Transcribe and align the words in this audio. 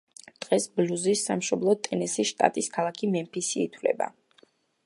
დღეს 0.45 0.63
ბლუზის 0.77 1.25
სამშობლოდ 1.27 1.83
ტენესის 1.89 2.31
შტატის 2.31 2.73
ქალაქი 2.79 3.11
მემფისი 3.17 3.63
ითვლება. 3.69 4.13